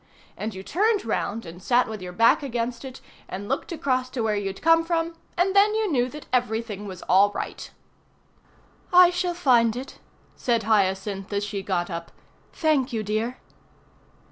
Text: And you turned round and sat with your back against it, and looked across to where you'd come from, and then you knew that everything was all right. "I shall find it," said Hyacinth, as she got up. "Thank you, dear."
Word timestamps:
And 0.35 0.55
you 0.55 0.63
turned 0.63 1.05
round 1.05 1.45
and 1.45 1.61
sat 1.61 1.87
with 1.87 2.01
your 2.01 2.11
back 2.11 2.41
against 2.41 2.83
it, 2.83 3.01
and 3.29 3.47
looked 3.47 3.71
across 3.71 4.09
to 4.09 4.21
where 4.23 4.35
you'd 4.35 4.59
come 4.63 4.83
from, 4.83 5.13
and 5.37 5.55
then 5.55 5.75
you 5.75 5.91
knew 5.91 6.09
that 6.09 6.25
everything 6.33 6.87
was 6.87 7.03
all 7.03 7.29
right. 7.33 7.69
"I 8.91 9.11
shall 9.11 9.35
find 9.35 9.75
it," 9.75 9.99
said 10.35 10.63
Hyacinth, 10.63 11.31
as 11.31 11.43
she 11.43 11.61
got 11.61 11.91
up. 11.91 12.11
"Thank 12.51 12.91
you, 12.91 13.03
dear." 13.03 13.37